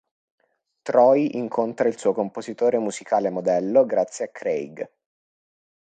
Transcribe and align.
Troy 0.81 1.35
incontra 1.37 1.87
il 1.87 1.95
suo 1.95 2.11
compositore 2.11 2.79
musicale 2.79 3.29
modello 3.29 3.85
grazie 3.85 4.25
a 4.25 4.29
Craig. 4.29 4.89